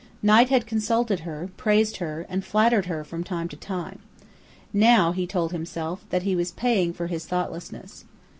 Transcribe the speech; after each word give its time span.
Knight 0.23 0.49
had 0.49 0.65
consulted 0.65 1.19
her, 1.19 1.49
praised 1.57 1.97
her, 1.97 2.25
and 2.27 2.43
flattered 2.43 2.87
her 2.87 3.03
from 3.03 3.23
time 3.23 3.47
to 3.49 3.55
time. 3.55 3.99
Now 4.73 5.11
he 5.11 5.27
told 5.27 5.51
himself 5.51 6.05
that 6.09 6.23
he 6.23 6.35
was 6.35 6.51
paying 6.51 6.91
for 6.91 7.05
his 7.05 7.27
thoughtlessness. 7.27 8.05